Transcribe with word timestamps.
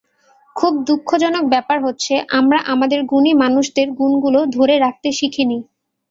খুব 0.55 0.73
দুঃখজনক 0.87 1.43
ব্যাপার 1.49 1.77
হচ্ছে, 1.85 2.13
আমরা 2.39 2.57
আমাদের 2.73 2.99
গুণী 3.03 3.31
মানুষদের 3.43 3.87
গুণগুলো 3.99 4.39
ধরে 4.55 4.75
রাখতে 4.79 5.09
শিখিনি। 5.19 5.57